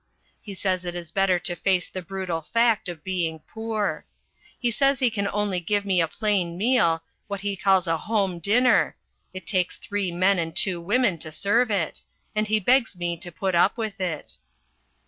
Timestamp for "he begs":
12.47-12.95